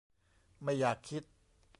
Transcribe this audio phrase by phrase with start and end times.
[0.63, 1.23] ไม่อยากคิด